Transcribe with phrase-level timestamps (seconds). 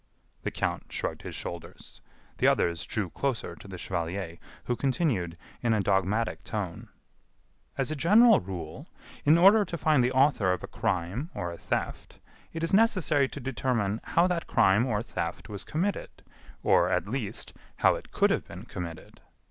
[0.41, 2.01] The count shrugged his shoulders.
[2.39, 6.89] The others drew closer to the chevalier, who continued, in a dogmatic tone:
[7.77, 8.87] "As a general rule,
[9.25, 12.17] in order to find the author of a crime or a theft,
[12.51, 16.23] it is necessary to determine how that crime or theft was committed,
[16.63, 19.21] or, at least, how it could have been committed.